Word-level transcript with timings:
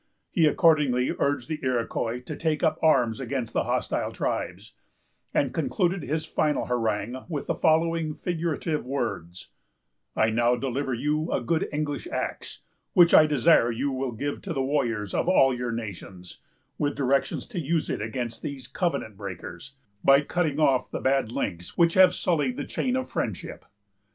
He 0.31 0.47
accordingly 0.47 1.13
urged 1.19 1.47
the 1.47 1.59
Iroquois 1.61 2.21
to 2.21 2.35
take 2.35 2.63
up 2.63 2.79
arms 2.81 3.19
against 3.19 3.53
the 3.53 3.65
hostile 3.65 4.11
tribes, 4.11 4.73
and 5.31 5.53
concluded 5.53 6.01
his 6.01 6.25
final 6.25 6.65
harangue 6.65 7.23
with 7.29 7.45
the 7.45 7.53
following 7.53 8.15
figurative 8.15 8.83
words: 8.83 9.49
"I 10.15 10.31
now 10.31 10.55
deliver 10.55 10.95
you 10.95 11.31
a 11.31 11.39
good 11.39 11.69
English 11.71 12.07
axe, 12.07 12.61
which 12.93 13.13
I 13.13 13.27
desire 13.27 13.69
you 13.71 13.91
will 13.91 14.13
give 14.13 14.41
to 14.41 14.53
the 14.53 14.63
warriors 14.63 15.13
of 15.13 15.29
all 15.29 15.53
your 15.53 15.71
nations, 15.71 16.39
with 16.79 16.95
directions 16.95 17.45
to 17.49 17.59
use 17.59 17.87
it 17.87 18.01
against 18.01 18.41
these 18.41 18.67
covenant 18.67 19.17
breakers, 19.17 19.75
by 20.03 20.21
cutting 20.21 20.59
off 20.59 20.89
the 20.89 20.99
bad 20.99 21.31
links 21.31 21.77
which 21.77 21.93
have 21.93 22.15
sullied 22.15 22.57
the 22.57 22.65
chain 22.65 22.95
of 22.95 23.07
friendship." 23.11 23.65